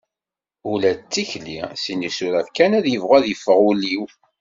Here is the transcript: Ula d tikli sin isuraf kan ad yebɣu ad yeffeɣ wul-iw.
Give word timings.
Ula 0.71 0.91
d 0.99 1.01
tikli 1.13 1.57
sin 1.83 2.07
isuraf 2.09 2.47
kan 2.57 2.71
ad 2.79 2.85
yebɣu 2.89 3.11
ad 3.17 3.25
yeffeɣ 3.27 3.59
wul-iw. 3.65 4.03